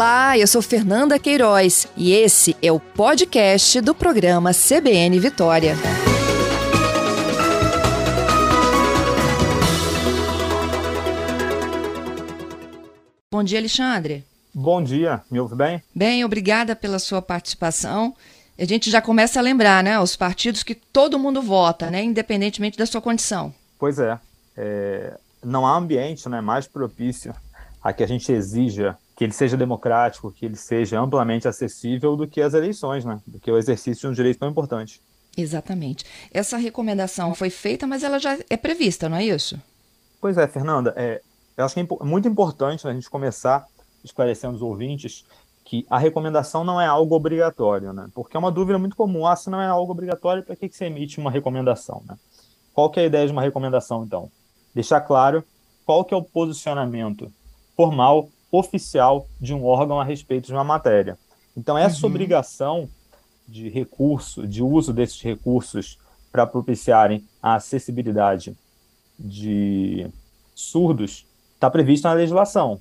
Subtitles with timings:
[0.00, 5.74] Olá, eu sou Fernanda Queiroz e esse é o podcast do programa CBN Vitória.
[13.30, 14.24] Bom dia, Alexandre.
[14.54, 15.82] Bom dia, me ouve bem?
[15.94, 18.16] Bem, obrigada pela sua participação.
[18.58, 22.78] A gente já começa a lembrar, né, os partidos que todo mundo vota, né, independentemente
[22.78, 23.52] da sua condição.
[23.78, 24.18] Pois é,
[24.56, 27.34] é não há ambiente né, mais propício
[27.84, 32.26] a que a gente exija que ele seja democrático, que ele seja amplamente acessível do
[32.26, 34.98] que as eleições, né, do que o exercício de um direito tão importante.
[35.36, 36.06] Exatamente.
[36.32, 39.60] Essa recomendação foi feita, mas ela já é prevista, não é isso?
[40.22, 40.94] Pois é, Fernanda.
[40.96, 41.20] É,
[41.54, 43.66] eu acho que é muito importante né, a gente começar
[44.02, 45.26] esclarecendo os ouvintes
[45.66, 48.08] que a recomendação não é algo obrigatório, né?
[48.14, 49.26] Porque é uma dúvida muito comum.
[49.26, 52.16] Ah, se não é algo obrigatório, para que, que você emite uma recomendação, né?
[52.72, 54.32] Qual que é a ideia de uma recomendação, então?
[54.74, 55.44] Deixar claro
[55.84, 57.30] qual que é o posicionamento
[57.76, 61.18] formal, oficial de um órgão a respeito de uma matéria.
[61.56, 62.10] Então, essa uhum.
[62.10, 62.88] obrigação
[63.46, 65.98] de recurso, de uso desses recursos
[66.30, 68.56] para propiciarem a acessibilidade
[69.18, 70.08] de
[70.54, 72.80] surdos, está prevista na legislação.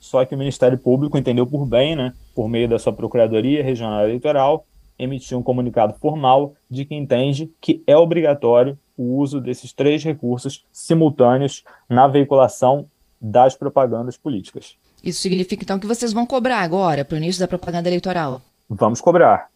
[0.00, 4.04] Só que o Ministério Público entendeu por bem, né, por meio da sua Procuradoria Regional
[4.04, 4.66] Eleitoral,
[4.98, 10.64] emitiu um comunicado formal de que entende que é obrigatório o uso desses três recursos
[10.72, 12.88] simultâneos na veiculação
[13.20, 14.76] das propagandas políticas.
[15.02, 18.40] Isso significa então que vocês vão cobrar agora para o início da propaganda eleitoral?
[18.68, 19.48] Vamos cobrar.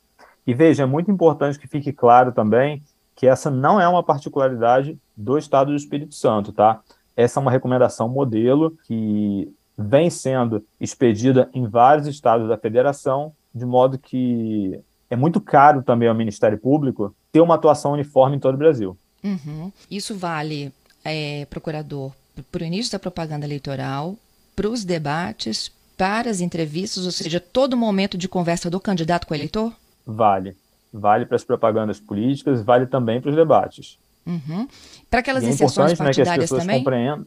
[0.46, 2.82] E veja, é muito importante que fique claro também
[3.14, 6.80] que essa não é uma particularidade do Estado do Espírito Santo, tá?
[7.16, 13.66] Essa é uma recomendação modelo que vem sendo expedida em vários estados da federação, de
[13.66, 14.80] modo que
[15.10, 18.96] é muito caro também ao Ministério Público ter uma atuação uniforme em todo o Brasil.
[19.22, 19.70] Uhum.
[19.90, 20.72] Isso vale,
[21.04, 22.12] é, procurador,
[22.50, 24.16] para o início da propaganda eleitoral,
[24.60, 29.32] para os debates, para as entrevistas, ou seja, todo momento de conversa do candidato com
[29.32, 29.72] o eleitor?
[30.06, 30.54] Vale.
[30.92, 33.98] Vale para as propagandas políticas, vale também para os debates.
[34.26, 34.68] Uhum.
[35.08, 36.78] Para aquelas é inserções partidárias né, também?
[36.80, 37.26] Compreendam.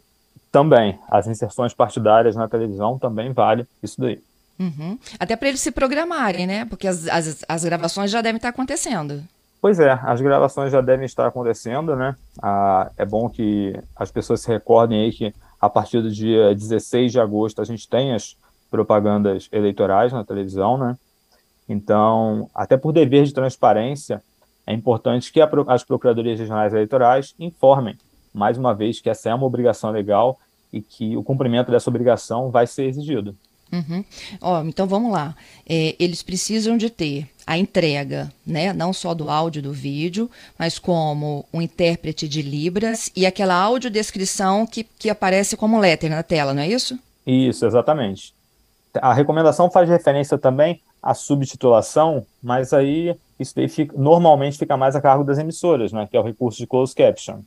[0.52, 1.00] Também.
[1.09, 4.22] As inserções partidárias na televisão também vale isso daí.
[4.59, 5.00] Uhum.
[5.19, 6.66] Até para eles se programarem, né?
[6.66, 9.24] Porque as, as, as gravações já devem estar acontecendo.
[9.59, 12.16] Pois é, as gravações já devem estar acontecendo, né?
[12.40, 17.13] Ah, é bom que as pessoas se recordem aí que a partir do dia 16
[17.13, 18.35] de agosto a gente tem as
[18.69, 20.97] propagandas eleitorais na televisão, né?
[21.69, 24.22] Então, até por dever de transparência,
[24.68, 27.97] é importante que a, as procuradorias regionais eleitorais informem,
[28.34, 30.38] mais uma vez, que essa é uma obrigação legal
[30.74, 33.34] e que o cumprimento dessa obrigação vai ser exigido.
[33.73, 34.06] Uhum.
[34.39, 35.35] Ó, então vamos lá.
[35.67, 40.78] É, eles precisam de ter a entrega, né, não só do áudio do vídeo, mas
[40.79, 46.53] como um intérprete de Libras e aquela audiodescrição que, que aparece como letter na tela,
[46.53, 46.97] não é isso?
[47.25, 48.33] Isso, exatamente.
[49.01, 54.95] A recomendação faz referência também à subtitulação, mas aí isso daí fica, normalmente fica mais
[54.95, 57.39] a cargo das emissoras, né, que é o recurso de closed caption.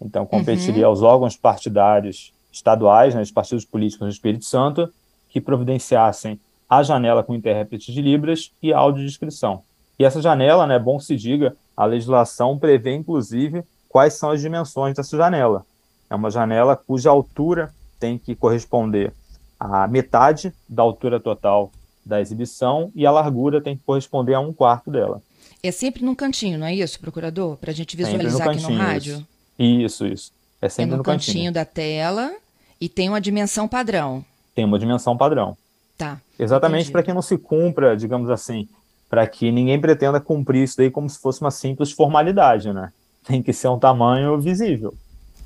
[0.00, 0.90] Então, competiria uhum.
[0.90, 4.92] aos órgãos partidários estaduais, né, os partidos políticos do Espírito Santo,
[5.34, 6.38] que providenciassem
[6.70, 9.62] a janela com intérprete de Libras e audiodescrição.
[9.98, 14.94] E essa janela, né, bom se diga, a legislação prevê, inclusive, quais são as dimensões
[14.94, 15.66] dessa janela.
[16.08, 19.12] É uma janela cuja altura tem que corresponder
[19.58, 21.72] à metade da altura total
[22.06, 25.20] da exibição e a largura tem que corresponder a um quarto dela.
[25.64, 27.56] É sempre num cantinho, não é isso, procurador?
[27.56, 29.26] Para a gente visualizar no aqui no rádio?
[29.58, 30.06] Isso, isso.
[30.06, 30.32] isso.
[30.62, 31.34] É sempre é no, no cantinho.
[31.34, 32.32] cantinho da tela
[32.80, 34.24] e tem uma dimensão padrão.
[34.54, 35.56] Tem uma dimensão padrão.
[35.96, 36.18] Tá.
[36.38, 38.68] Exatamente para que não se cumpra, digamos assim,
[39.08, 42.92] para que ninguém pretenda cumprir isso daí como se fosse uma simples formalidade, né?
[43.24, 44.94] Tem que ser um tamanho visível.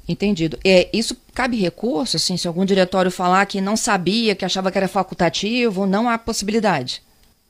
[0.08, 0.58] Entendido.
[0.64, 4.78] É, isso cabe recurso, assim, se algum diretório falar que não sabia, que achava que
[4.78, 7.02] era facultativo, não há possibilidade?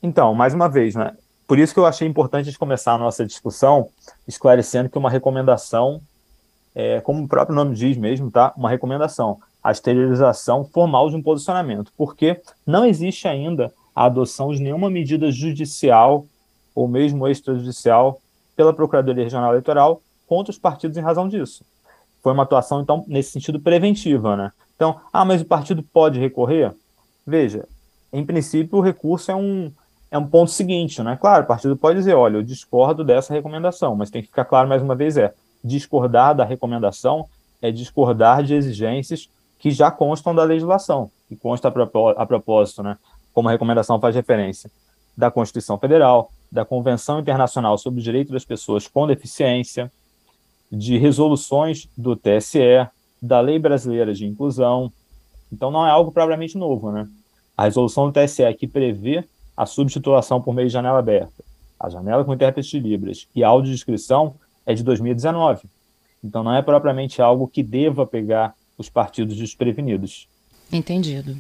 [0.03, 1.13] Então, mais uma vez, né?
[1.47, 3.89] Por isso que eu achei importante a gente começar a nossa discussão
[4.27, 6.01] esclarecendo que uma recomendação,
[6.75, 8.53] é, como o próprio nome diz mesmo, tá?
[8.57, 14.63] Uma recomendação a esterilização formal de um posicionamento, porque não existe ainda a adoção de
[14.63, 16.25] nenhuma medida judicial
[16.75, 18.21] ou mesmo extrajudicial
[18.57, 21.65] pela Procuradoria Regional Eleitoral contra os partidos em razão disso.
[22.23, 24.53] Foi uma atuação, então, nesse sentido preventiva, né?
[24.77, 26.73] Então, ah, mas o partido pode recorrer?
[27.27, 27.67] Veja,
[28.13, 29.73] em princípio, o recurso é um,
[30.11, 31.17] é um ponto seguinte, né?
[31.21, 34.69] Claro, o partido pode dizer, olha, eu discordo dessa recomendação, mas tem que ficar claro
[34.69, 35.35] mais uma vez, é
[35.65, 37.27] discordar da recomendação
[37.61, 39.29] é discordar de exigências
[39.59, 42.97] que já constam da legislação, que consta a, propósito, né,
[43.33, 44.71] como a recomendação faz referência,
[45.17, 49.91] da Constituição Federal, da Convenção Internacional sobre o Direito das Pessoas com Deficiência,
[50.71, 52.87] de resoluções do TSE,
[53.21, 54.93] da Lei Brasileira de Inclusão.
[55.53, 57.09] Então não é algo propriamente novo, né?
[57.57, 59.25] A resolução do TSE que prevê
[59.57, 61.43] a subtitulação por meio de janela aberta,
[61.81, 64.35] a janela com intérprete de Libras e audiodescrição
[64.65, 65.69] é de 2019.
[66.23, 70.29] Então não é propriamente algo que deva pegar os partidos desprevenidos.
[70.73, 71.37] Entendido.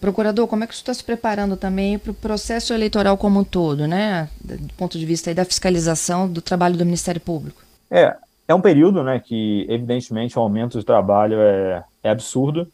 [0.00, 3.44] Procurador, como é que você está se preparando também para o processo eleitoral como um
[3.44, 4.28] todo, né?
[4.40, 7.62] Do ponto de vista da fiscalização do trabalho do Ministério Público?
[7.90, 8.16] É,
[8.48, 12.66] é um período né, que, evidentemente, o aumento de trabalho é, é absurdo.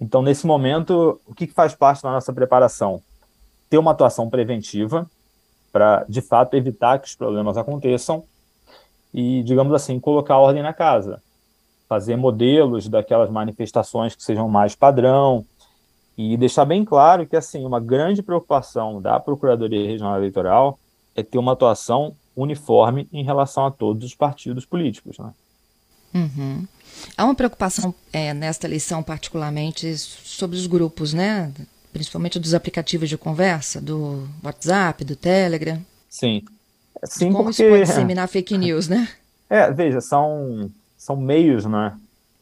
[0.00, 3.02] Então, nesse momento, o que, que faz parte da nossa preparação?
[3.68, 5.08] Ter uma atuação preventiva
[5.72, 8.24] para, de fato, evitar que os problemas aconteçam
[9.12, 11.22] e, digamos assim, colocar ordem na casa.
[11.92, 15.44] Fazer modelos daquelas manifestações que sejam mais padrão
[16.16, 20.78] e deixar bem claro que, assim, uma grande preocupação da Procuradoria Regional Eleitoral
[21.14, 25.18] é ter uma atuação uniforme em relação a todos os partidos políticos.
[25.18, 25.34] Né?
[26.14, 26.66] Uhum.
[27.14, 31.52] Há uma preocupação é, nesta eleição, particularmente, sobre os grupos, né?
[31.92, 35.78] principalmente dos aplicativos de conversa, do WhatsApp, do Telegram.
[36.08, 36.42] Sim.
[37.04, 37.62] Sim, como porque...
[37.62, 39.06] isso pode disseminar fake news, né?
[39.50, 40.70] É, veja, são,
[41.02, 41.98] são meios né,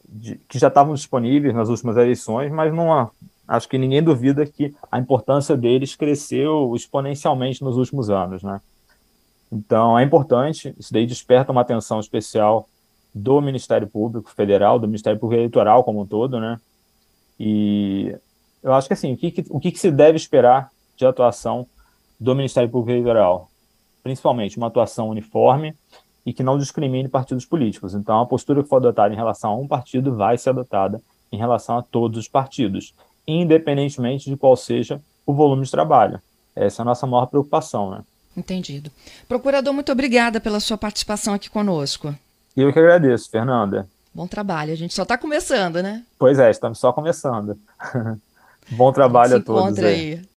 [0.07, 3.09] de, que já estavam disponíveis nas últimas eleições, mas não há,
[3.47, 8.61] acho que ninguém duvida que a importância deles cresceu exponencialmente nos últimos anos, né?
[9.51, 12.69] Então, é importante, isso daí desperta uma atenção especial
[13.15, 16.61] do Ministério Público Federal, do Ministério Público Eleitoral como um todo, né?
[17.39, 18.15] E
[18.61, 21.65] eu acho que, assim, o que, o que se deve esperar de atuação
[22.19, 23.49] do Ministério Público Eleitoral?
[24.03, 25.73] Principalmente uma atuação uniforme
[26.25, 27.93] e que não discrimine partidos políticos.
[27.93, 31.01] Então, a postura que for adotada em relação a um partido vai ser adotada
[31.31, 32.93] em relação a todos os partidos,
[33.27, 36.21] independentemente de qual seja o volume de trabalho.
[36.55, 38.01] Essa é a nossa maior preocupação, né?
[38.35, 38.91] Entendido.
[39.27, 42.15] Procurador, muito obrigada pela sua participação aqui conosco.
[42.55, 43.87] Eu que agradeço, Fernanda.
[44.13, 44.73] Bom trabalho.
[44.73, 46.03] A gente só está começando, né?
[46.19, 47.57] Pois é, estamos só começando.
[48.71, 49.79] Bom trabalho a, a todos.
[49.79, 49.85] Aí.
[49.85, 50.21] aí.